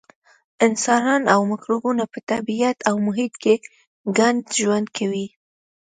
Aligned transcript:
انسانان 0.67 1.21
او 1.33 1.39
مکروبونه 1.51 2.03
په 2.13 2.19
طبیعت 2.31 2.77
او 2.89 2.95
محیط 3.05 3.33
کې 3.43 3.53
ګډ 4.17 4.35
ژوند 4.59 4.87
کوي. 4.97 5.27